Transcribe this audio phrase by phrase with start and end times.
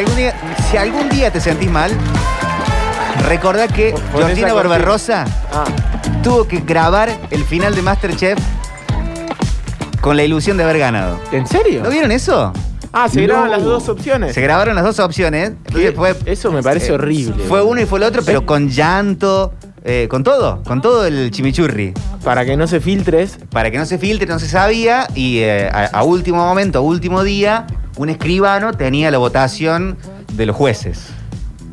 [0.00, 0.34] Si algún día,
[0.70, 1.90] si algún día te sentís mal,
[3.28, 4.54] recordá que esa Georgina.
[4.54, 5.64] Barbarosa Ah,
[6.22, 8.38] tuvo que grabar el final de Masterchef
[10.00, 11.20] con la ilusión de haber ganado.
[11.32, 11.82] ¿En serio?
[11.82, 12.50] ¿No vieron eso?
[12.94, 13.26] Ah, se No.
[13.26, 14.34] graban las dos opciones.
[14.34, 15.50] Se grabaron las dos opciones.
[15.66, 15.92] Entonces ¿Qué?
[15.96, 17.44] fue, Eso me parece eh, horrible.
[17.46, 19.52] fue uno y fue el otro, pero con llanto,
[19.84, 21.92] eh, con todo, con todo el chimichurri.
[22.24, 23.38] Para que no se filtres.
[23.50, 25.06] Para que no se filtre, no se sabía.
[25.14, 27.66] Y eh, a, a último momento, a último día,
[28.00, 29.98] un escribano tenía la votación
[30.32, 31.08] de los jueces.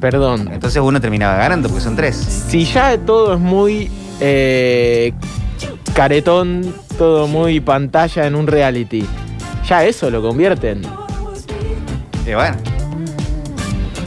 [0.01, 0.49] Perdón.
[0.51, 2.15] Entonces uno terminaba ganando, porque son tres.
[2.49, 5.13] Si ya todo es muy eh,
[5.93, 9.05] caretón, todo muy pantalla en un reality,
[9.67, 10.81] ya eso lo convierten.
[12.25, 12.57] Y bueno,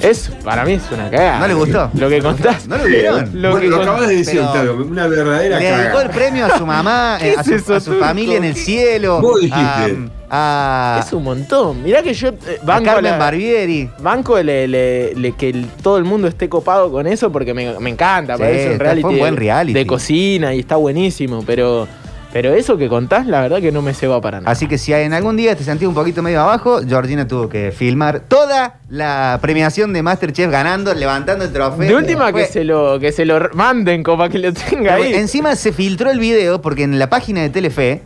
[0.02, 1.38] Es, para mí es una cagada.
[1.40, 1.90] ¿no le gustó?
[1.94, 2.66] Lo que contás.
[2.68, 3.30] ¿No lo vieron?
[3.40, 6.08] Lo bueno, que lo con- acabas de decir, pero- Octavio, una verdadera Le dedicó el
[6.08, 6.10] cagada.
[6.12, 8.04] premio a su mamá, ¿Qué eh, a, es su, eso, a su Turco?
[8.04, 9.20] familia en el cielo.
[9.22, 9.58] Vos dijiste.
[9.58, 11.82] A, a- Es un montón.
[11.82, 13.90] Mirá que yo eh, a banco, Carmen la- Barbieri.
[14.00, 17.78] banco le- le- le- que el- todo el mundo esté copado con eso porque me,
[17.80, 18.36] me encanta.
[18.36, 19.72] Sí, parece un reality, fue un buen reality.
[19.78, 21.42] de cocina y está buenísimo.
[21.46, 21.88] Pero,
[22.32, 24.52] pero eso que contás, la verdad que no me se va para nada.
[24.52, 27.72] Así que si en algún día te sentís un poquito medio abajo, Georgina tuvo que
[27.72, 31.88] filmar toda la premiación de Masterchef ganando, levantando el trofeo.
[31.88, 35.12] De última que se lo que se lo manden como para que lo tenga ahí.
[35.14, 38.02] Encima se filtró el video porque en la página de Telefe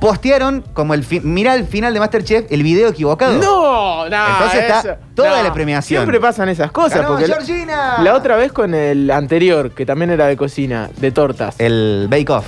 [0.00, 3.34] postearon como el fi- mirá el final de Masterchef el video equivocado.
[3.34, 4.26] No, no.
[4.28, 5.42] Entonces está eso- toda no.
[5.42, 6.00] la premiación.
[6.02, 6.98] Siempre pasan esas cosas.
[6.98, 8.02] Ganó porque la- Georgina.
[8.02, 11.56] la otra vez con el anterior, que también era de cocina, de tortas.
[11.58, 12.46] el Bake Off.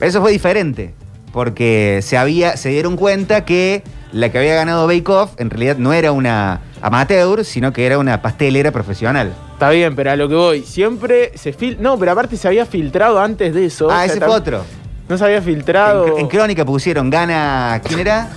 [0.00, 0.94] Eso fue diferente.
[1.32, 5.76] Porque se había, se dieron cuenta que la que había ganado Bake Off en realidad
[5.78, 9.32] no era una amateur, sino que era una pastelera profesional.
[9.54, 11.78] Está bien, pero a lo que voy, siempre se fil...
[11.80, 13.88] No, pero aparte se había filtrado antes de eso.
[13.90, 14.64] ah, sea, ese tam- fue otro.
[15.08, 16.06] No se había filtrado.
[16.16, 17.80] En, en Crónica pusieron, gana.
[17.84, 18.28] ¿Quién era?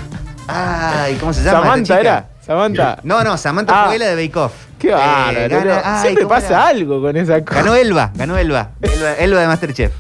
[0.48, 1.62] Ay, ¿cómo se llama?
[1.62, 2.30] Samantha era.
[2.46, 3.00] Samantha.
[3.04, 3.88] No, no, Samantha Ah.
[3.88, 4.54] fue la de Bake Off.
[4.78, 5.40] Qué Eh, bárbaro.
[5.50, 5.82] gana- boludo.
[5.84, 6.68] ay, Siempre ¿cómo pasa era?
[6.68, 7.60] algo con esa cosa.
[7.62, 8.70] Ganó Elba, ganó Elba.
[8.82, 9.92] Elba, Elba de Masterchef.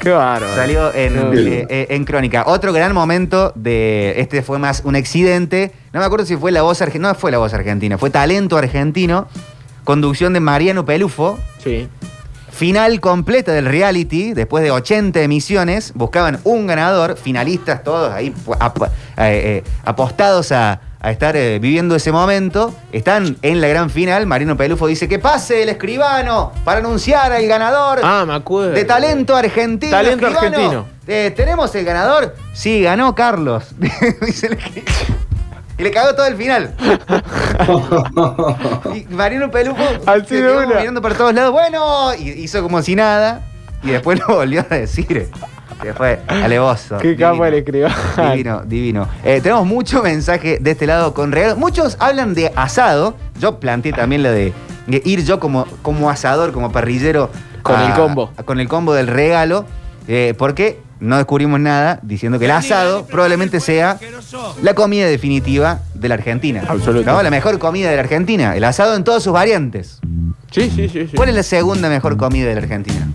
[0.00, 0.52] Qué bárbaro.
[0.56, 2.42] Salió en, eh, eh, en Crónica.
[2.46, 4.14] Otro gran momento de.
[4.16, 5.70] Este fue más un accidente.
[5.92, 7.10] No me acuerdo si fue la voz argentina.
[7.10, 9.28] No fue la voz argentina, fue talento argentino.
[9.84, 11.38] Conducción de Mariano Pelufo.
[11.62, 11.88] Sí.
[12.52, 18.82] Final completa del reality, después de 80 emisiones, buscaban un ganador, finalistas todos ahí ap-
[18.82, 22.74] eh, eh, apostados a, a estar eh, viviendo ese momento.
[22.92, 27.46] Están en la gran final, Mariano Pelufo dice que pase el escribano para anunciar al
[27.46, 28.72] ganador Ah, me acuerdo.
[28.72, 29.90] de talento argentino.
[29.90, 30.56] Talento escribano.
[30.56, 30.86] argentino.
[31.34, 32.36] ¿Tenemos el ganador?
[32.52, 33.64] Sí, ganó Carlos.
[33.78, 35.21] Dice el escribano.
[35.82, 36.74] Y le cagó todo el final.
[38.94, 40.80] Y Mariano Pelufo Así se de quedó una.
[40.80, 41.52] mirando para todos lados.
[41.52, 43.42] Bueno, y hizo como si nada.
[43.82, 45.28] Y después lo volvió a decir.
[45.82, 46.98] Después, alevoso.
[46.98, 47.94] Qué capo el escribano.
[48.30, 49.08] Divino, divino.
[49.24, 51.58] Eh, tenemos mucho mensaje de este lado con regalos.
[51.58, 53.16] Muchos hablan de asado.
[53.40, 54.52] Yo planteé también de,
[54.86, 57.30] de ir yo como, como asador, como parrillero.
[57.62, 58.32] Con el combo.
[58.44, 59.64] Con el combo del regalo.
[60.06, 63.98] eh, porque no descubrimos nada diciendo que el asado probablemente sea
[64.62, 66.62] la comida definitiva de la Argentina.
[66.68, 67.10] Absoluto.
[67.10, 67.22] ¿No?
[67.22, 68.56] La mejor comida de la Argentina.
[68.56, 69.98] El asado en todas sus variantes.
[70.50, 71.08] Sí, sí, sí.
[71.10, 71.16] sí.
[71.16, 73.08] ¿Cuál es la segunda mejor comida de la Argentina?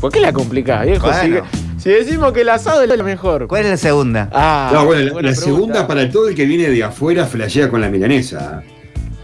[0.00, 1.06] ¿Por qué la complicás, viejo?
[1.08, 1.44] Bueno.
[1.76, 3.46] Si, si decimos que el asado es lo mejor.
[3.46, 4.28] ¿Cuál es la segunda?
[4.32, 7.88] Ah, No, bueno, la, segunda para todo el que viene de afuera flashea con la
[7.88, 8.62] milanesa.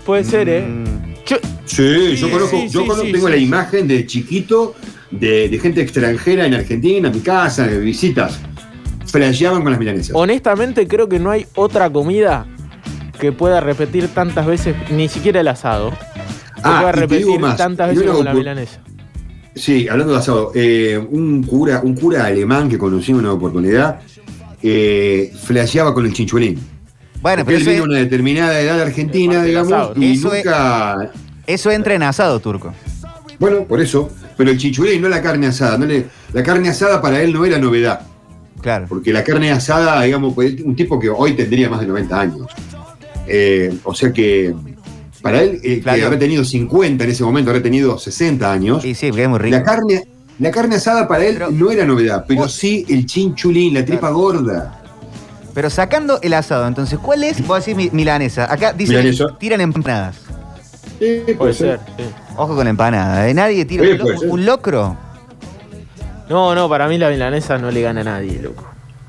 [0.07, 0.63] Puede ser, ¿eh?
[0.63, 0.85] Mm,
[1.27, 3.45] Yo- Sí, yo conozco, sí, yo conozco- sí, tengo sí, la sí.
[3.45, 4.75] imagen de chiquito
[5.19, 8.39] de, de gente extranjera en Argentina, en mi casa, de visitas.
[9.07, 10.11] Flasheaban con las milanesas.
[10.15, 12.47] honestamente creo que no hay otra comida
[13.21, 15.91] que pueda repetir tantas veces, ni siquiera el asado.
[15.91, 18.81] Que Ah, pueda repetir digo más, tantas y veces una como la opu- milanesa.
[19.55, 24.01] Sí, hablando de asado, eh, un, cura, un cura alemán que conocí en una oportunidad
[24.63, 26.59] eh, flasheaba con el chinchulín.
[27.21, 30.45] Bueno, Porque pero él viene de una determinada edad argentina, digamos, asado, y Eso es-
[30.45, 31.11] nunca.
[31.47, 32.73] eso entra en asado turco.
[33.39, 34.11] Bueno, por eso.
[34.37, 35.79] Pero el chinchulín, no la carne asada.
[35.79, 38.01] No le, la carne asada para él no era novedad.
[38.61, 38.87] Claro.
[38.89, 42.47] Porque la carne asada, digamos, pues, un tipo que hoy tendría más de 90 años.
[43.27, 44.55] Eh, o sea que
[45.23, 45.99] para él, eh, Claro.
[45.99, 49.29] que habrá tenido 50 en ese momento, habrá tenido 60 años, Y sí, porque es
[49.29, 49.57] muy rico.
[49.57, 50.05] la carne,
[50.39, 54.11] la carne asada para él Pero- no era novedad, pero sí el chinchulín, la tripa
[54.11, 54.81] gorda.
[55.55, 57.47] Pero sacando el asado, entonces, ¿cuál es?
[57.47, 58.53] Vos decís mi- milanesa.
[58.53, 59.27] Acá dicen Milanesa.
[59.39, 60.17] tiran empanadas.
[61.27, 61.81] Sí, Puede ser.
[61.97, 62.05] sí.
[62.37, 63.29] Ojo con la empanada.
[63.29, 63.35] ¿eh?
[63.35, 64.97] Nadie tira Sí, un, lo- un locro.
[66.29, 68.65] No, no, para mí la milanesa no le gana a nadie, loco.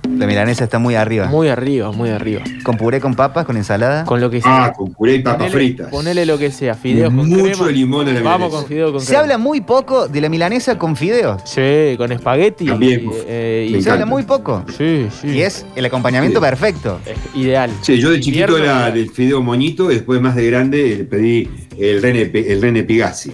[0.10, 1.28] La milanesa está muy arriba.
[1.28, 2.42] Muy arriba, muy arriba.
[2.64, 4.06] Con puré con papas, con ensalada.
[4.06, 4.74] Con lo que Ah, sea.
[4.74, 5.88] con puré y papas Ponele- fritas.
[5.90, 7.68] Ponele lo que sea, fideos con Mucho crema.
[7.72, 8.58] limón en la Vamos milanesa.
[8.58, 9.20] con fideos con Se crema.
[9.22, 11.42] habla muy poco de la milanesa con fideos.
[11.46, 12.66] Sí, con espagueti.
[12.66, 14.64] También, y, eh, y- me Se habla muy poco.
[14.78, 15.28] Sí, sí.
[15.28, 16.46] Y es el acompañamiento Sí.
[16.46, 17.00] perfecto.
[17.06, 17.70] Es ideal.
[17.82, 21.50] Sí, yo de chiquito era del fideo moñito y después más de grande le pedí
[21.78, 23.34] el Rene, el Rene Pigazzi.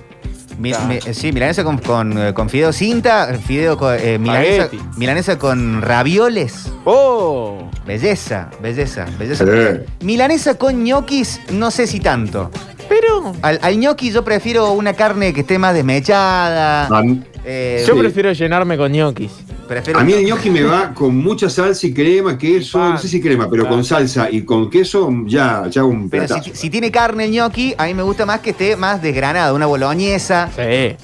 [0.62, 5.40] Mi- mi- sí, milanesa con, con, eh, con fideo cinta, fideo con, eh, milanesa, milanesa
[5.40, 6.72] con ravioles.
[6.86, 7.70] ¡Oh!
[7.86, 9.44] Belleza, belleza, belleza.
[9.48, 12.52] Eh, Milanesa con ñoquis, no sé si tanto.
[12.88, 16.86] Pero Al, al ñoqui yo prefiero una carne que esté más desmechada.
[16.88, 18.00] a, mí- eh, yo sí.
[18.00, 19.32] prefiero llenarme con ñoquis.
[19.72, 22.92] Prefiero a mí el gnocchi me va con mucha salsa y crema, queso, Pan.
[22.94, 26.50] no sé si crema, pero con salsa y con queso ya, ya un Pero platazo.
[26.52, 29.56] si, si tiene carne el ñoqui, a mí me gusta más que esté más desgranado,
[29.56, 30.50] una boloñesa.
[30.56, 30.96] Sí.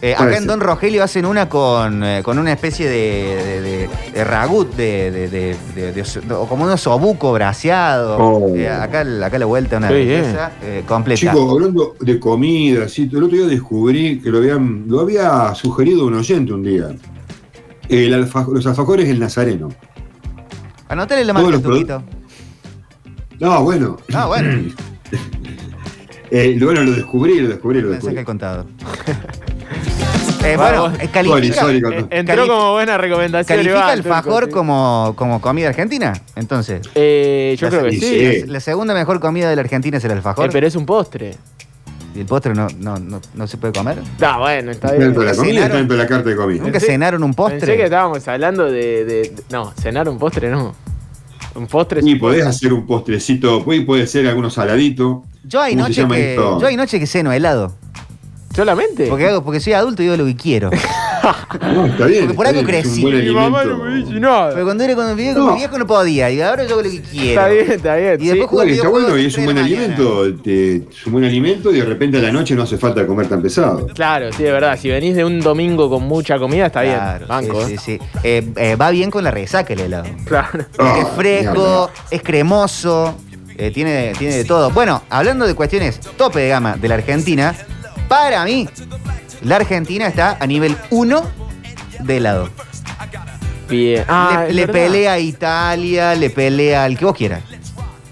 [0.00, 0.46] Eh, acá en.
[0.46, 5.10] Don Rogelio hacen una con, eh, con una especie de, de, de- de ragut, de,
[5.10, 8.16] de- de- de- de os- o como un osobuco braseado.
[8.16, 8.54] Oh.
[8.56, 11.18] Eh, acá, acá la vuelta una belleza eh, completa.
[11.18, 16.06] Chicos, hablando de comida, sí, el otro día descubrí que lo, habían, lo había sugerido
[16.06, 16.90] un oyente un día.
[17.88, 19.68] El alfa- los alfajores del Nazareno.
[20.88, 22.02] Anotale la marca, Tuquito.
[23.40, 23.96] No, bueno.
[24.12, 24.72] Ah, bueno.
[26.30, 28.18] Eh, bueno, lo descubrí, lo descubrí, lo descubrí.
[28.18, 28.66] al contado.
[30.44, 33.58] Eh, bueno, eh, califica, Sorry, sorry, Eh, entró como buena recomendación.
[33.58, 34.50] califica el fajor sí.
[34.52, 36.12] como, como comida argentina.
[36.36, 38.40] Entonces, Eh, yo La- creo que sí, sí.
[38.42, 38.46] sí.
[38.46, 40.46] la segunda mejor comida de la Argentina es el alfajor.
[40.46, 41.34] Eh, pero es un postre.
[42.14, 43.98] ¿Y el postre no, no, no, no se puede comer?
[44.20, 45.02] Ah, bueno, está Está bien.
[45.12, 45.66] dentro de la comida, cenaron?
[45.66, 46.62] está dentro de la carta de comida.
[46.62, 47.58] ¿Nunca Pensé- cenaron un postre?
[47.60, 50.74] Pensé que estábamos hablando de, de- No, cenar un postre no.
[51.54, 52.48] Un postre Y podés postre.
[52.50, 55.18] hacer un postrecito, puede, puede ser algunos saladitos.
[55.44, 56.60] Yo hay ¿Cómo se noche llama que esto?
[56.60, 57.74] yo hay noche que ceno helado.
[58.54, 59.06] ¿Solamente?
[59.08, 60.70] Porque hago, porque soy adulto y digo lo que quiero.
[61.74, 62.20] No, está bien.
[62.26, 63.04] Porque por algo crecí.
[63.04, 64.50] Mi mamá no me dice nada.
[64.52, 65.52] Pero cuando era cuando vivía con No.
[65.52, 66.30] mi viejo no podía.
[66.30, 67.28] Y ahora yo hago lo que quiero.
[67.28, 68.16] Está bien, está bien.
[68.20, 70.34] Y después Bueno, está videojuegos bueno y es un buen alimento.
[70.42, 73.26] te- es un buen alimento y de repente a la noche no hace falta comer
[73.28, 73.86] tan pesado.
[73.94, 74.78] Claro, sí, de verdad.
[74.78, 77.28] Si venís de un domingo con mucha comida, está Claro, bien.
[77.28, 78.04] Banco, sí, sí, sí.
[78.22, 80.04] Eh, eh, va bien con la resaca el helado.
[80.24, 80.64] Claro.
[80.78, 83.14] Ah, es fresco, es cremoso,
[83.56, 84.70] eh, tiene, tiene de todo.
[84.70, 87.54] Bueno, hablando de cuestiones tope de gama de la Argentina,
[88.08, 88.68] para mí,
[89.42, 91.22] la Argentina está a nivel 1
[92.00, 92.48] de helado.
[93.68, 94.04] Bien.
[94.08, 94.72] Ah, le verdad.
[94.72, 97.42] pelea a Italia, le pelea al que vos quieras.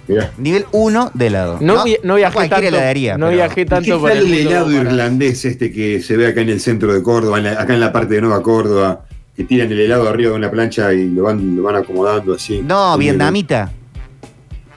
[0.09, 0.31] Mirá.
[0.39, 1.59] Nivel 1 de helado.
[1.61, 2.77] No, vi- no viajé cualquier tanto.
[2.77, 3.19] heladería.
[3.19, 6.17] no pero- viajé ¿Y ¿Qué tanto por tal el helado para- irlandés este que se
[6.17, 8.41] ve acá en el centro de Córdoba, en la- acá en la parte de Nueva
[8.43, 12.35] Córdoba, que tiran el helado arriba de una plancha y lo van, lo van acomodando
[12.35, 12.61] así?
[12.63, 13.73] No, vietnamita.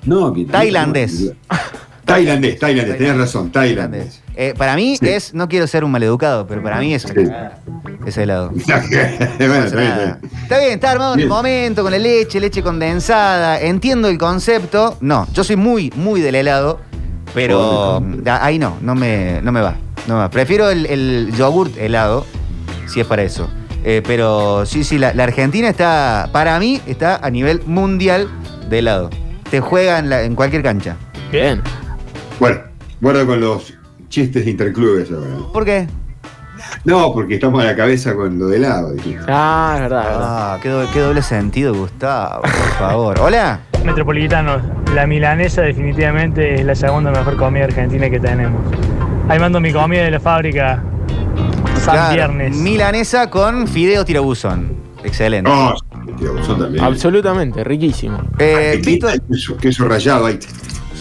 [0.05, 1.31] No, que- Tailandés.
[2.05, 4.18] Tailandés, tailandés, tenés razón, tailandés.
[4.41, 5.05] Eh, para mí Sí.
[5.09, 7.13] es, no quiero ser un maleducado, pero para mí es Sí.
[8.05, 8.51] ese helado.
[8.53, 9.65] bueno, No está bien, está bien, nada.
[9.65, 10.17] está bien.
[10.43, 13.59] Está bien, está armado en el momento, con la leche, leche condensada.
[13.59, 14.95] Entiendo el concepto.
[15.01, 16.79] No, yo soy muy, muy del helado,
[17.33, 17.59] pero
[17.97, 18.03] Oh,
[18.39, 19.75] ahí no, no me, no me va.
[20.07, 20.29] No me va.
[20.29, 22.25] Prefiero el, el yogurt helado,
[22.87, 23.49] si es para eso.
[23.83, 28.29] Eh, pero sí, sí, la, la Argentina está, para mí, está a nivel mundial
[28.69, 29.09] de helado.
[29.51, 30.95] Te juega en, la- en cualquier cancha.
[31.29, 31.61] Bien.
[32.39, 32.59] Bueno,
[33.01, 33.73] guarda con los
[34.09, 35.27] chistes de interclubes ahora.
[35.53, 35.87] ¿Por qué?
[36.83, 38.91] No, porque estamos a la cabeza con lo de helado.
[38.93, 39.23] dijiste.
[39.27, 40.53] Ah, es verdad, es verdad.
[40.53, 43.19] Ah, qué, do- qué doble sentido, Gustavo, por favor.
[43.21, 43.61] Hola.
[43.85, 44.61] Metropolitanos,
[44.93, 48.61] la milanesa definitivamente es la segunda mejor comida argentina que tenemos.
[49.29, 50.83] Ahí mando mi comida de la fábrica
[51.85, 52.55] San Claro, Viernes.
[52.57, 54.73] Milanesa con fideo tirabuzón.
[55.03, 55.49] Excelente.
[55.49, 55.73] No,
[56.43, 56.83] son también.
[56.83, 58.19] Absolutamente, riquísimo.
[58.37, 58.81] Eh,
[59.29, 60.37] queso, queso rallado ahí.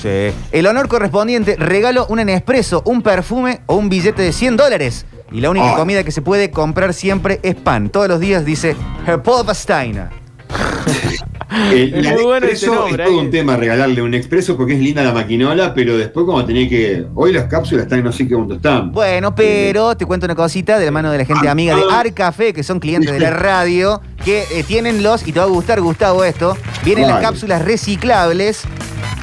[0.03, 0.35] Sí.
[0.53, 5.07] el honor correspondiente, regalo un Nespresso, un perfume o un billete de 100 dólares.
[5.31, 7.91] Y la única comida que se puede comprar siempre es pan.
[7.91, 8.77] Todos los días dice
[9.07, 10.09] Herpolvasteiner.
[11.73, 13.25] El, Es el muy bueno expreso ese nombre, es todo ahí.
[13.25, 17.07] un tema regalarle un expreso porque es linda la maquinola, pero después como tenía que.
[17.15, 18.93] Hoy las cápsulas están no sé qué punto están.
[18.93, 22.53] Bueno, pero te cuento una cosita de la mano de la gente amiga de Arcafé,
[22.53, 25.81] que son clientes de la radio, que eh, tienen los, y te va a gustar,
[25.81, 28.65] Gustavo, esto, vienen las cápsulas reciclables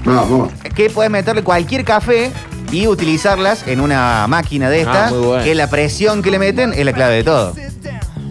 [0.05, 0.51] Vamos.
[0.75, 2.31] que puedes meterle cualquier café
[2.71, 5.43] y utilizarlas en una máquina de esta, Ah, muy bueno.
[5.43, 7.53] que la presión que le meten es la clave de todo.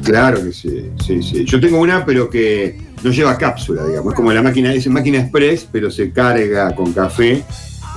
[0.04, 1.44] Claro que sí, sí, sí.
[1.44, 4.12] Yo tengo una, pero que no lleva cápsula, digamos.
[4.12, 7.42] Es como la máquina, es máquina express, pero se carga con café,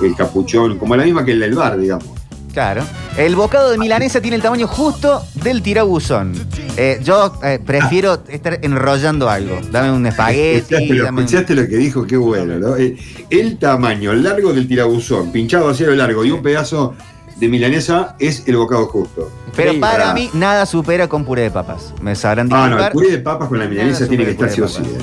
[0.02, 2.08] el capuchón, como la misma que el del bar, digamos.
[2.52, 2.82] Claro.
[3.16, 6.32] El bocado de milanesa tiene el tamaño justo del tirabuzón.
[6.76, 9.58] Eh, yo eh, prefiero estar enrollando algo.
[9.70, 10.58] Dame un espagueti.
[10.74, 12.76] Escuchaste lo, dame un- escuchaste lo que dijo, qué bueno, ¿no?
[12.76, 12.98] El,
[13.30, 16.94] el tamaño largo del tirabuzón, pinchado a cero largo y un pedazo
[17.36, 19.30] de milanesa es el bocado justo.
[19.54, 20.14] Pero Sí, para ah.
[20.14, 21.92] mí nada supera con puré de papas.
[22.00, 24.50] Me sabrán Ah, no, el puré de papas con la milanesa Nada tiene que estar
[24.50, 24.82] sí o sí.
[24.82, 24.98] ¿eh?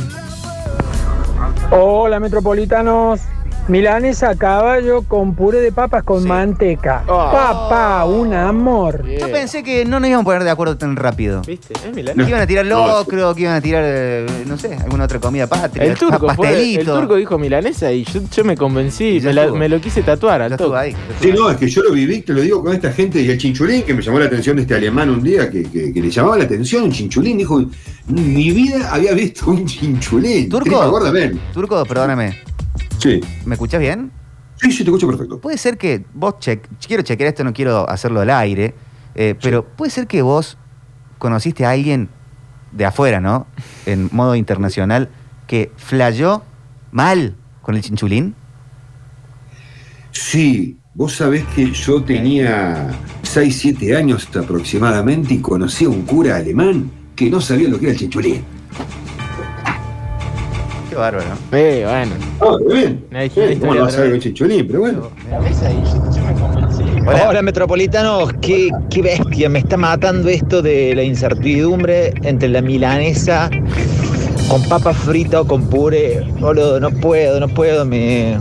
[1.71, 3.21] Hola metropolitanos.
[3.67, 6.27] Milanesa a caballo con puré de papas con Sí.
[6.27, 7.03] manteca.
[7.07, 7.31] Oh.
[7.31, 9.03] Papá, un amor.
[9.19, 11.41] Yo pensé que no nos íbamos a poner de acuerdo tan rápido.
[11.41, 11.73] ¿Viste?
[11.73, 12.15] Es Milán.
[12.15, 15.47] Que iban a tirar locro, que iban a tirar, eh, no sé, alguna otra comida
[15.47, 15.83] patria.
[15.83, 16.99] El turco, pa- fue- el pastelito.
[16.99, 19.57] turco dijo milanesa y yo, yo me convencí, ya me, la- estuvo.
[19.57, 20.79] me lo quise tatuar al Ya estuvo toque.
[20.79, 20.91] ahí.
[20.91, 23.31] ya Sí, no, es que yo lo viví, te lo digo con esta gente y
[23.31, 26.01] el chinchulín, que me llamó la atención de este alemán un día, que, que- que
[26.01, 27.69] le llamaba la atención un chinchulín, dijo, en
[28.07, 30.49] mi vida había visto un chinchulín.
[30.49, 30.65] ¿Turco?
[30.65, 31.39] Tripa gorda, ven.
[31.51, 32.37] Turco, perdóname.
[33.05, 34.11] Sí, ¿Me escuchás bien?
[34.59, 35.39] sí, sí, te escucho perfecto.
[35.39, 38.73] Puede ser que vos, che- quiero chequear esto, no quiero hacerlo al aire,
[39.13, 40.57] eh, pero puede ser que vos
[41.19, 42.09] conociste a alguien
[42.71, 43.45] de afuera, ¿no?
[43.85, 45.09] En modo internacional,
[45.45, 46.41] que flayó
[46.91, 48.33] mal con el chinchulín.
[50.11, 52.87] Sí, vos sabés que yo tenía
[53.21, 57.85] 6, 7 años aproximadamente y conocí a un cura alemán que no sabía lo que
[57.85, 58.43] era el chinchulín.
[60.95, 61.27] Qué bárbaro.
[61.51, 62.15] Bueno.
[62.39, 63.05] Ah, bien.
[63.11, 64.15] Una Sí, historia ¿Cómo no vas a otra saber vez.
[64.15, 64.65] el chinchulín?
[64.67, 65.09] Pero bueno.
[67.05, 67.27] Hola.
[67.29, 73.49] Hola metropolitanos, qué, qué bestia, me está matando esto de la incertidumbre entre la milanesa
[74.47, 76.21] con papa frita o con puré.
[76.39, 78.37] Boludo, no puedo, no puedo, me,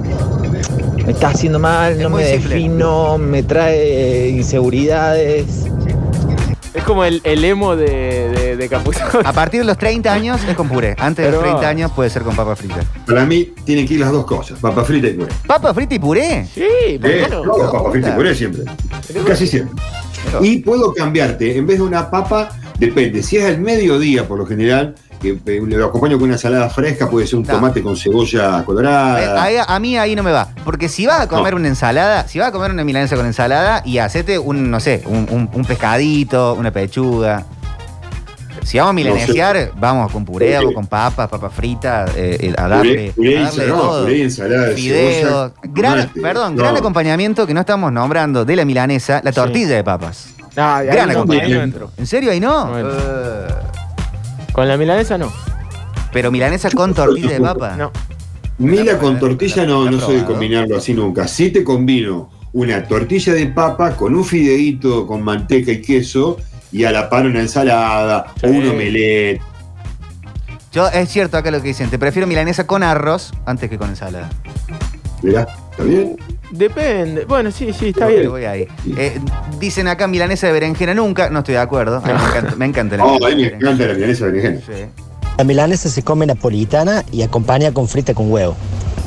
[1.04, 2.54] me está haciendo mal, Es no me simple.
[2.54, 5.64] defino, me trae inseguridades.
[6.72, 7.86] Es como el, el emo de,
[8.30, 8.80] de, de.
[9.24, 10.94] A partir de los 30 años es con puré.
[10.98, 12.80] Antes de los Pero- 30 años puede ser con papa frita.
[13.06, 15.32] Para mí tienen que ir las dos cosas, papa frita y puré.
[15.46, 16.46] ¿Papa frita y puré?
[16.52, 17.44] Sí, ¿por Eh, no?
[17.44, 18.62] no, papa frita y puré siempre.
[19.26, 19.74] Casi siempre.
[20.40, 23.22] Y puedo cambiarte, en vez de una papa, depende.
[23.22, 27.08] Si es al mediodía, por lo general, que eh, lo acompaño con una ensalada fresca,
[27.08, 27.54] puede ser un No.
[27.54, 29.42] tomate con cebolla Eh, colorada.
[29.42, 30.48] ahí- a mí ahí no me va.
[30.64, 31.60] Porque si vas a comer No.
[31.60, 35.02] una ensalada, si vas a comer una milanesa con ensalada y hacete un, no sé,
[35.06, 37.44] un, un- un pescadito, una pechuga.
[38.64, 42.66] Si vamos a milanesear, vamos con puré, o con papas, papas fritas, eh, eh, a
[42.66, 44.02] darle, puré y a darle ensalada, todo.
[44.04, 45.14] puré y ensalada de Fideos.
[45.22, 46.62] cebolla, Gran, perdón, No.
[46.62, 49.36] gran acompañamiento que no estamos nombrando de la milanesa, la Sí.
[49.36, 50.28] tortilla de papas.
[50.56, 51.90] Ah, Gran no, acompañamiento.
[51.98, 52.70] ¿En serio ahí no?
[54.52, 55.32] Con la milanesa no.
[56.12, 57.74] pero milanesa con tortilla de papa.
[57.76, 57.90] No.
[58.58, 61.26] Mila con tortilla no, ¿La no soy de combinarlo así nunca.
[61.26, 66.36] Sí te combino una tortilla de papa con un fideíto con manteca y queso
[66.74, 68.46] y a la par una ensalada Sí.
[68.46, 69.40] o un omelette.
[70.72, 73.90] Yo, es cierto acá lo que dicen, te prefiero milanesa con arroz antes que con
[73.90, 74.28] ensalada.
[75.22, 76.16] Mirá, ¿está bien?
[76.50, 77.24] Depende.
[77.26, 78.28] Bueno, sí, sí, está bien.
[78.28, 78.66] voy ahí.
[78.96, 79.18] Eh,
[79.60, 81.98] dicen acá milanesa de berenjena nunca, no estoy de acuerdo.
[81.98, 84.26] A mí me encanta, me encanta la Oh, a milanesa mí me encanta la milanesa
[84.26, 84.60] de berenjena.
[84.66, 84.84] Sí.
[85.38, 88.56] La milanesa se come napolitana y acompaña con frita con huevo.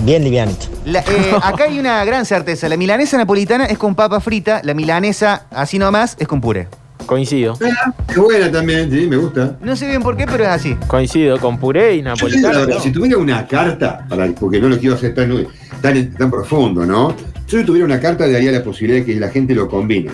[0.05, 0.67] Bien livianito.
[0.85, 2.67] La- eh, acá hay una gran certeza.
[2.69, 6.67] La milanesa napolitana es con papa frita, la milanesa así nomás es con puré.
[7.07, 7.57] Coincido.
[7.63, 9.57] Ah, es buena también, sí, me gusta.
[9.61, 10.75] No sé bien por qué, pero es así.
[10.87, 12.59] Coincido con puré y Yo napolitano.
[12.59, 12.79] verdad, no.
[12.81, 15.47] si tuviera una carta, para- porque no lo quiero hacer tan,
[15.81, 17.15] tan, tan profundo, ¿no?
[17.47, 20.11] Yo si tuviera una carta, daría la posibilidad de que la gente lo combine.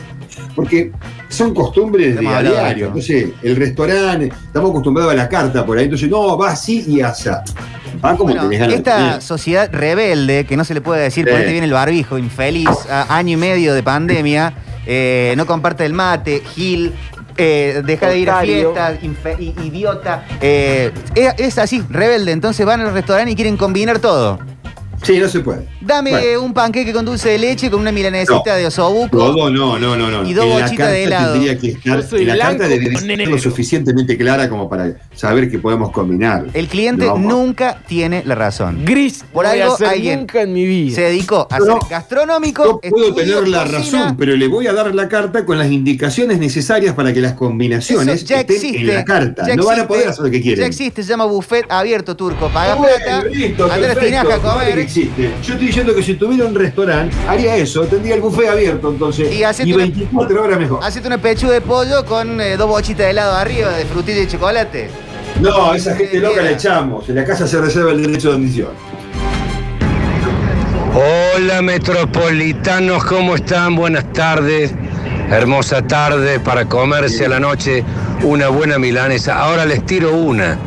[0.56, 0.92] Porque
[1.30, 2.88] son costumbres de a diario.
[2.88, 5.86] Entonces, el restaurante, estamos acostumbrados a la carta por ahí.
[5.86, 7.44] Entonces, no, va así y asa.
[8.06, 11.32] Va como Bueno, esta sociedad rebelde, que no se le puede decir, Sí.
[11.32, 12.70] ponete bien el barbijo, infeliz,
[13.10, 14.54] año y medio de pandemia,
[14.86, 16.94] eh, no comparte el mate, Gil,
[17.38, 20.26] eh, deja de ir a fiestas, idiota.
[20.42, 22.32] eh, es, es así, rebelde.
[22.32, 24.40] Entonces van al restaurante y quieren combinar todo.
[25.04, 25.68] Sí, no se puede.
[25.82, 26.42] Dame Bueno.
[26.44, 28.56] un panqueque con dulce de leche con una milanesita No.
[28.56, 29.18] de osobuco.
[29.18, 30.28] Todo no, no, no, no.
[30.28, 31.34] Y dos bochitas de helado.
[31.34, 34.70] Tendría que estar, Yo soy en la blanco carta debería ser lo suficientemente clara como
[34.70, 36.46] para saber que podemos combinar.
[36.54, 38.86] El cliente No, nunca tiene la razón.
[38.86, 39.26] Gris.
[39.34, 40.96] Por algo hacer alguien nunca en mi vida.
[40.96, 41.80] Se dedicó a No, ser no.
[41.90, 42.64] gastronómico.
[42.64, 43.78] Yo puedo estudio tener la cocina.
[44.04, 47.34] razón, pero le voy a dar la carta con las indicaciones necesarias para que las
[47.34, 48.80] combinaciones ya estén existe.
[48.80, 49.46] en la carta.
[49.48, 50.62] ya no van a poder hacer lo que quieren.
[50.62, 52.50] Ya existe, se llama buffet abierto turco.
[52.50, 54.80] Paga plata, listo, Andrés Tinaja comer.
[54.98, 55.32] Existe.
[55.44, 59.32] Yo estoy diciendo que si tuviera un restaurante, haría eso, tendría el buffet abierto entonces.
[59.32, 60.80] Y Y, hacete una- 24 horas mejor.
[60.84, 64.28] Hacete una pechuga de pollo con eh, dos bochitas de helado arriba de frutilla y
[64.28, 64.90] chocolate.
[65.42, 67.10] No, esa gente loca la echamos.
[67.10, 68.70] En la casa se reserva el derecho de admisión.
[70.96, 73.76] Hola metropolitanos, ¿cómo están?
[73.76, 74.74] Buenas tardes.
[75.30, 77.84] Hermosa tarde para comerse a la noche
[78.24, 79.40] una buena milanesa.
[79.40, 80.58] Ahora les tiro una.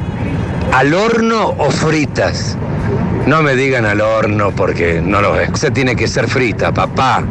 [0.73, 2.59] ¿Al horno o fritas?
[3.27, 5.51] No me digan al horno porque no lo es.
[5.59, 7.25] Se tiene que ser frita, papá.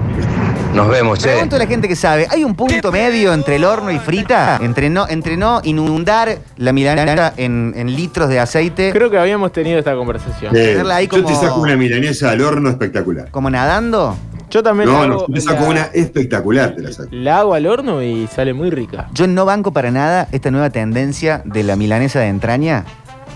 [0.74, 1.30] Nos vemos, che.
[1.30, 4.60] Pregunto a la gente que sabe, ¿hay un punto medio entre el horno y frita?
[4.62, 9.54] Entre no, entre no inundar la milanesa en, en litros de aceite, Creo que habíamos
[9.54, 10.54] tenido esta conversación.
[10.54, 13.32] Eh, Tenerla ahí Yo te como- saco una milanesa al horno espectacular.
[13.32, 14.18] como nadando.
[14.52, 17.08] Yo también No, la, no, hago, yo te saco la- una espectacular, te la saco.
[17.12, 19.08] la hago al horno y sale muy rica.
[19.14, 22.84] Yo no banco para nada esta nueva tendencia de la milanesa de entraña.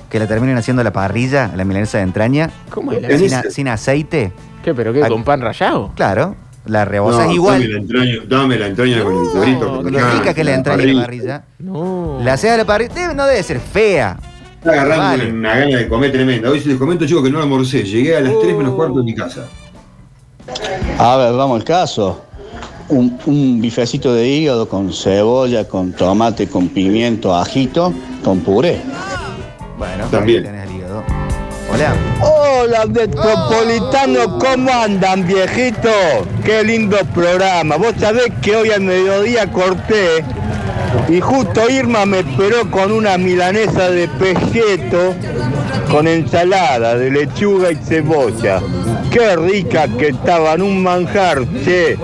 [0.09, 3.33] Que la terminen haciendo a la parrilla, la milanesa de entraña, ¿Cómo es la sin,
[3.33, 4.31] a- sin aceite.
[4.63, 5.01] ¿Qué, pero qué?
[5.01, 5.91] ¿Con pan rallado?
[5.95, 6.35] Claro,
[6.65, 7.63] la No, rebozas Dame la igual.
[7.63, 9.59] entraña, dame la entraña con el.
[9.59, 11.43] No, con Lo la- rica que la entraña la parrilla.
[11.59, 12.19] No.
[12.23, 14.17] La haces a la parrilla, debe- no debe ser fea.
[14.55, 15.31] Está agarrando Vale.
[15.31, 16.49] una gana de comer tremenda.
[16.49, 17.83] Hoy les comento, chicos, que no almorcé.
[17.83, 19.45] Llegué a las 3 menos cuarto de mi casa.
[20.97, 22.23] A ver, vamos al caso.
[22.89, 28.81] Un, un bifecito de hígado con cebolla, con tomate, con pimiento, ajito, con puré.
[29.79, 30.43] Bueno, También.
[30.43, 31.03] tenés el hígado.
[31.71, 31.93] Hola.
[32.21, 35.89] Hola, metropolitano, ¿cómo andan, viejito?
[36.43, 37.77] Qué lindo programa.
[37.77, 40.25] Vos sabés que hoy al mediodía corté
[41.07, 45.15] y justo Irma me esperó con una milanesa de pejeto
[45.89, 48.61] con ensalada de lechuga y cebolla.
[49.11, 51.97] Qué rica que estaban, un manjar, che.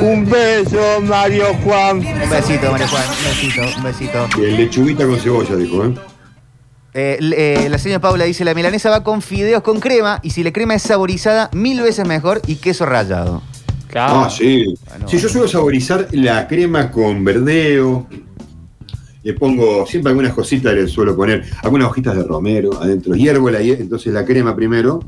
[0.00, 1.98] Un beso, Mario Juan.
[1.98, 3.04] Un besito, María Juan.
[3.08, 4.28] Un besito, un besito.
[4.38, 5.94] Y el lechuguita con cebolla, dijo, ¿eh?
[6.94, 10.42] Eh, eh, la señora Paula dice, la milanesa va con fideos con crema y si
[10.42, 13.42] la crema es saborizada, mil veces mejor y queso rallado.
[13.88, 14.24] Claro.
[14.24, 14.74] Ah, sí.
[14.88, 15.08] Bueno.
[15.08, 18.06] Sí, yo suelo saborizar la crema con verdeo.
[19.22, 23.14] Le pongo siempre algunas cositas, le suelo poner algunas hojitas de romero adentro.
[23.14, 25.00] Hiervo la, entonces la crema primero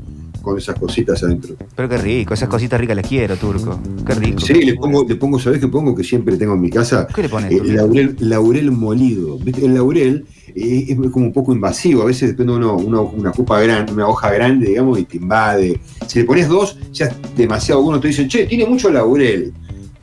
[0.45, 1.55] con esas cositas adentro.
[1.75, 3.79] Pero qué rico, esas cositas ricas las quiero, turco.
[4.05, 4.39] Qué rico.
[4.39, 5.93] Sí, le pongo, le pongo, ¿sabés qué pongo?
[5.95, 7.07] Que siempre tengo en mi casa.
[7.13, 9.37] ¿Qué le pones, Eh, laurel, laurel molido.
[9.39, 9.65] ¿Viste?
[9.65, 10.25] El laurel
[10.55, 12.03] eh, es como un poco invasivo.
[12.03, 15.79] A veces depende uno, uno- una copa grande, una hoja grande, digamos, y te invade.
[16.07, 17.81] Si le pones dos, ya es demasiado.
[17.81, 19.51] Uno te dice, che, tiene mucho laurel.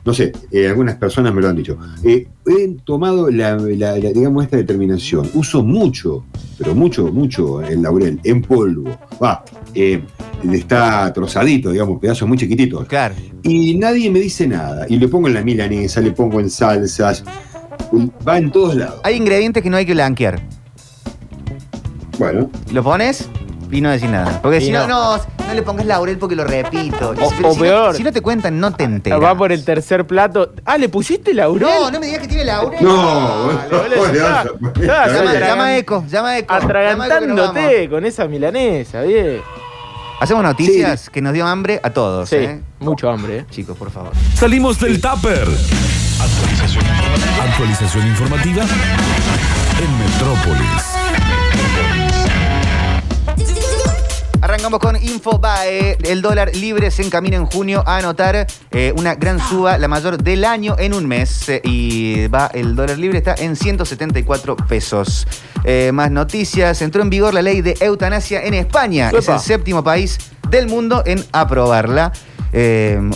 [0.05, 1.77] No sé, eh, algunas personas me lo han dicho.
[2.03, 5.29] Eh, he tomado la, la- la, digamos, esta determinación.
[5.33, 6.25] Uso mucho,
[6.57, 8.97] pero mucho, mucho el laurel en polvo.
[9.23, 10.01] Va, eh,
[10.51, 12.85] está trozadito, digamos, pedazos muy chiquititos.
[12.87, 13.15] Claro.
[13.43, 14.85] Y nadie me dice nada.
[14.89, 17.23] Y le pongo en la milanesa, le pongo en salsas.
[18.27, 18.99] Va en todos lados.
[19.03, 20.41] Hay ingredientes que no hay que blanquear.
[22.19, 23.27] Bueno, Lo pones
[23.71, 24.41] y no decís nada.
[24.41, 25.17] Porque Y si no, no.
[25.47, 27.13] No, le pongas laurel porque lo repito.
[27.21, 27.91] O- si peor.
[27.91, 29.21] No, si no te cuentan, no te enteras.
[29.21, 30.53] Va por el tercer plato.
[30.65, 31.67] Ah, ¿le pusiste laurel?
[31.67, 32.83] No, no me digas que tiene laurel.
[32.83, 34.45] no, boludo, está-
[34.81, 36.05] Llama, a Eco, llama a Eco.
[36.09, 36.63] Llama a Eco que nos vamos.
[36.65, 39.41] Atragantándote con esa milanesa, bien.
[40.19, 42.29] Hacemos noticias que nos dio hambre a todos.
[42.29, 42.61] Sí, ¿eh?
[42.79, 43.45] mucho hambre, ¿eh?
[43.49, 44.11] Chicos, por favor.
[44.35, 45.47] Salimos del tupper.
[46.21, 47.43] Actualización informativa.
[47.43, 50.92] Actualización informativa en Metrópolis.
[54.53, 55.97] Arrancamos con Infobae.
[56.03, 60.21] El dólar libre se encamina en junio a anotar eh, una gran suba, la mayor
[60.21, 61.49] del año en un mes.
[61.49, 65.25] Eh, y va, el dólar libre está en 174 pesos.
[65.63, 66.83] Eh, más noticias.
[66.83, 69.09] Entró en vigor la ley de eutanasia en España.
[69.09, 70.19] Es el séptimo país
[70.51, 72.13] del mundo en aprobarla.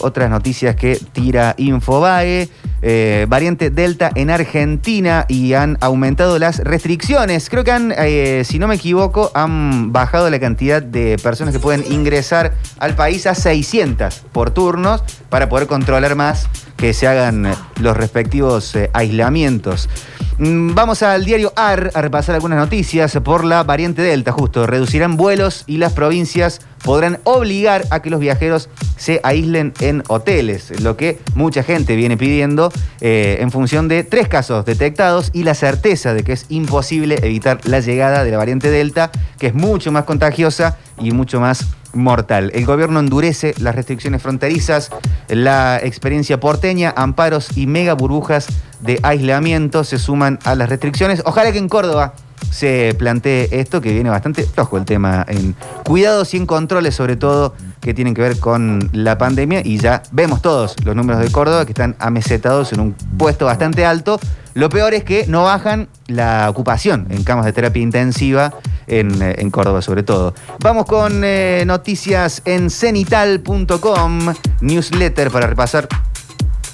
[0.02, 2.50] Otras noticias que tira Infobae.
[2.82, 7.50] Eh, variante Delta en Argentina y han aumentado las restricciones.
[7.50, 11.60] Creo que han, eh, si no me equivoco, han bajado la cantidad de personas que
[11.60, 17.48] pueden ingresar al país a 600 por turnos para poder controlar más que se hagan
[17.82, 19.90] los respectivos eh, aislamientos.
[20.40, 24.68] Mm, Vamos al diario AR a repasar algunas noticias por la variante Delta, justo.
[24.68, 30.80] Reducirán vuelos y las provincias podrán obligar a que los viajeros se aíslen en hoteles,
[30.82, 32.72] lo que mucha gente viene pidiendo
[33.02, 37.60] eh, en función de tres casos detectados y la certeza de que es imposible evitar
[37.64, 42.52] la llegada de la variante Delta, que es mucho más contagiosa y mucho más mortal.
[42.54, 44.90] El gobierno endurece las restricciones fronterizas,
[45.28, 48.48] la experiencia porteña, amparos y mega burbujas
[48.82, 51.22] de aislamiento se suman a las restricciones.
[51.26, 52.14] Ojalá que en Córdoba
[52.52, 57.16] se plantee esto, que viene bastante flojo el tema en cuidados y en controles, sobre
[57.16, 59.62] todo, que tienen que ver con la pandemia.
[59.64, 63.86] Y ya vemos todos los números de Córdoba que están amesetados en un puesto bastante
[63.86, 64.20] alto.
[64.58, 68.56] Lo peor es que no bajan la ocupación en camas de terapia intensiva
[68.88, 70.34] en, eh, Córdoba sobre todo.
[70.62, 75.88] Vamos con eh, noticias en cenital.com, newsletter para repasar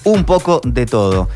[0.06, 1.28] un poco de todo.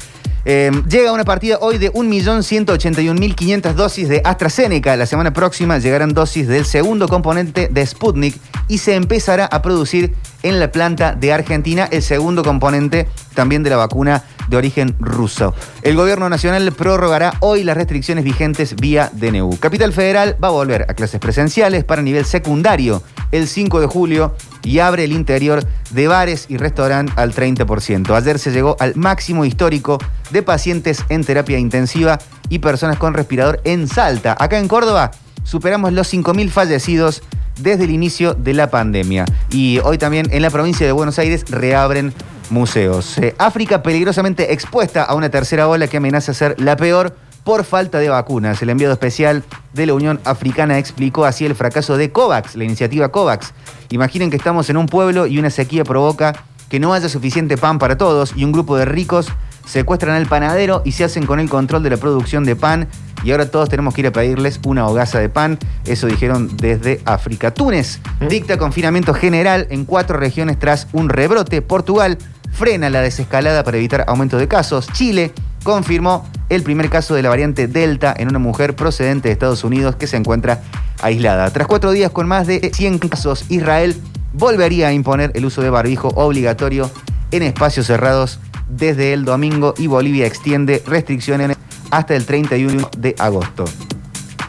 [0.45, 4.95] Eh, llega una partida hoy de 1.181.500 dosis de AstraZeneca.
[4.95, 10.15] La semana próxima llegarán dosis del segundo componente de Sputnik y se empezará a producir
[10.43, 15.53] en la planta de Argentina el segundo componente también de la vacuna de origen ruso.
[15.81, 19.57] El gobierno nacional prorrogará hoy las restricciones vigentes vía DNU.
[19.59, 24.35] Capital Federal va a volver a clases presenciales para nivel secundario el 5 de julio
[24.63, 28.15] y abre el interior de bares y restaurantes al 30%.
[28.15, 29.97] Ayer se llegó al máximo histórico
[30.31, 34.35] de pacientes en terapia intensiva y personas con respirador en Salta.
[34.39, 35.11] Acá en Córdoba
[35.43, 37.23] superamos los 5.000 fallecidos
[37.59, 39.25] desde el inicio de la pandemia.
[39.49, 42.13] Y hoy también en la provincia de Buenos Aires reabren
[42.51, 43.17] museos.
[43.17, 47.99] Eh, África peligrosamente expuesta a una tercera ola que amenaza ser la peor por falta
[47.99, 48.61] de vacunas.
[48.61, 53.09] El enviado especial de la Unión Africana explicó así el fracaso de COVAX, la iniciativa
[53.09, 53.53] COVAX.
[53.89, 57.79] Imaginen que estamos en un pueblo y una sequía provoca que no haya suficiente pan
[57.79, 59.27] para todos y un grupo de ricos
[59.65, 62.87] secuestran al panadero y se hacen con el control de la producción de pan
[63.23, 65.57] y ahora todos tenemos que ir a pedirles una hogaza de pan.
[65.85, 67.53] Eso dijeron desde África.
[67.53, 71.61] Túnez dicta confinamiento general en cuatro regiones tras un rebrote.
[71.61, 72.17] Portugal
[72.51, 74.87] frena la desescalada para evitar aumento de casos.
[74.93, 75.33] Chile
[75.63, 79.95] confirmó el primer caso de la variante Delta en una mujer procedente de Estados Unidos
[79.95, 80.61] que se encuentra
[81.01, 81.49] aislada.
[81.51, 83.95] Tras cuatro días con más de 100 casos, Israel
[84.33, 86.89] volvería a imponer el uso de barbijo obligatorio
[87.31, 91.57] en espacios cerrados desde el domingo y Bolivia extiende restricciones
[91.91, 93.65] hasta el 31 de agosto.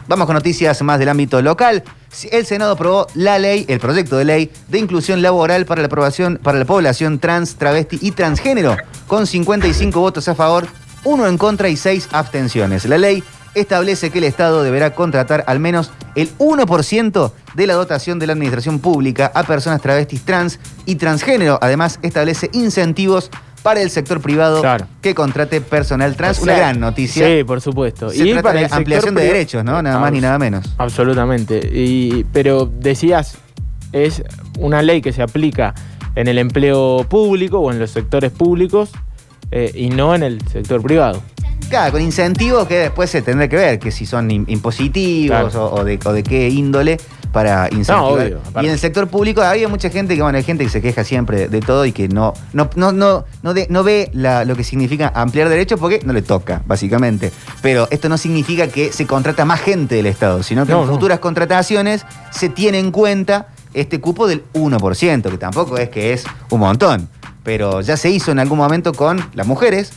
[0.07, 1.83] Vamos con noticias más del ámbito local.
[2.31, 6.39] El Senado aprobó la ley, el proyecto de ley de inclusión laboral para la aprobación
[6.41, 10.67] para la población trans, travesti y transgénero, con 55 votos a favor,
[11.03, 12.85] uno en contra y seis abstenciones.
[12.85, 18.19] La ley establece que el Estado deberá contratar al menos el 1% de la dotación
[18.19, 21.59] de la administración pública a personas travestis trans y transgénero.
[21.61, 23.29] Además, establece incentivos
[23.63, 24.87] para el sector privado Claro.
[25.01, 26.39] que contrate personal trans.
[26.39, 27.25] O Una gran noticia.
[27.25, 28.09] Sí, por supuesto.
[28.09, 29.81] Se trata de sector ampliación de derechos, ¿no?
[29.81, 30.65] Nada más ni nada menos.
[30.77, 31.59] Absolutamente.
[31.73, 33.37] Y, pero decías,
[33.91, 34.23] es
[34.59, 35.73] una ley que se aplica
[36.15, 38.89] en el empleo público o en los sectores públicos
[39.51, 41.21] eh, y no en el sector privado.
[41.69, 45.65] Claro, con incentivos que después se tendrá que ver, que si son im- impositivos Claro.
[45.67, 46.97] o, o de, o de qué índole
[47.31, 48.01] para incentivar.
[48.03, 50.81] obvio, y en el sector público había mucha gente que, bueno, hay gente que se
[50.81, 54.45] queja siempre de todo y que no, no, no, no, no, de- no ve la-
[54.45, 57.31] lo que significa ampliar derechos porque no le toca, básicamente.
[57.61, 60.87] Pero esto no significa que se contrata más gente del Estado, sino que No, en
[60.87, 60.93] no.
[60.93, 66.23] futuras contrataciones se tiene en cuenta este cupo del 1%, que tampoco es que es
[66.49, 67.07] un montón.
[67.43, 69.91] Pero ya se hizo en algún momento con las mujeres,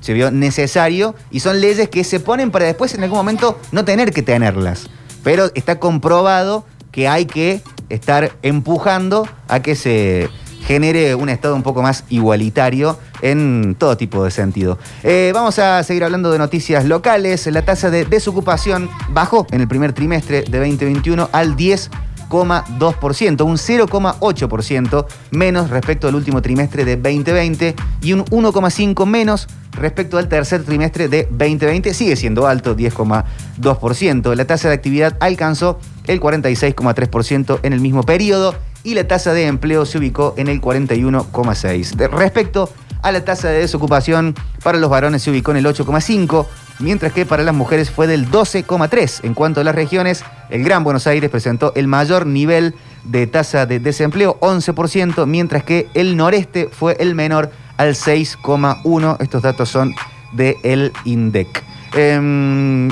[0.00, 3.84] se vio necesario y son leyes que se ponen para después en algún momento no
[3.84, 4.88] tener que tenerlas.
[5.22, 10.28] Pero está comprobado que hay que estar empujando a que se
[10.66, 14.78] genere un Estado un poco más igualitario en todo tipo de sentido.
[15.02, 17.46] Eh, vamos a seguir hablando de noticias locales.
[17.48, 21.56] La tasa de desocupación bajó en el primer trimestre de 2021 al
[22.32, 30.18] 10,2%, un 0,8% menos respecto al último trimestre de 2020 y un 1,5% menos respecto
[30.18, 31.92] al tercer trimestre de 2020.
[31.92, 34.34] Sigue siendo alto, 10,2%.
[34.34, 39.46] La tasa de actividad alcanzó el 46,3% en el mismo periodo y la tasa de
[39.46, 41.94] empleo se ubicó en el 41,6%.
[41.96, 42.70] De- Respecto
[43.02, 46.46] a la tasa de desocupación, para los varones se ubicó en el 8,5%,
[46.78, 49.20] mientras que para las mujeres fue del 12,3%.
[49.24, 53.66] En cuanto a las regiones, el Gran Buenos Aires presentó el mayor nivel de tasa
[53.66, 59.16] de desempleo, 11%, mientras que el noreste fue el menor al 6,1%.
[59.20, 59.94] Estos datos son
[60.32, 61.64] del INDEC.
[61.94, 62.88] Em,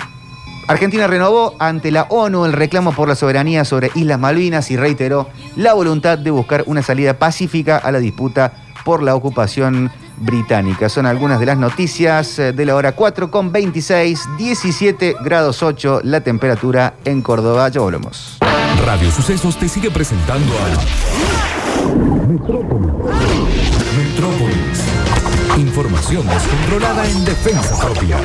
[0.71, 5.29] Argentina renovó ante la ONU el reclamo por la soberanía sobre Islas Malvinas y reiteró
[5.57, 8.53] la voluntad de buscar una salida pacífica a la disputa
[8.85, 10.89] por la ocupación británica.
[10.89, 16.03] Son algunas de las noticias eh, de la hora 4 con 26, 17 grados 8
[16.05, 17.69] la temperatura en Córdoba.
[17.69, 18.39] Ya volvemos.
[18.87, 20.69] Radio Sucesos te sigue presentando a
[22.29, 22.95] Metrópolis.
[23.99, 24.85] Metrópolis.
[25.57, 28.19] Información descontrolada en defensa propia.